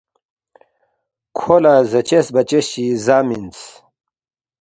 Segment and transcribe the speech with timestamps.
[1.37, 3.59] کھو لہ زاچس بَچس چی زا منس